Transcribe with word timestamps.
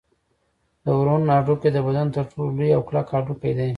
د 0.83 0.85
ورون 0.99 1.21
هډوکی 1.35 1.69
د 1.73 1.77
بدن 1.87 2.07
تر 2.15 2.25
ټولو 2.31 2.49
لوی 2.57 2.69
او 2.77 2.81
کلک 2.87 3.07
هډوکی 3.15 3.51
دی 3.57 3.69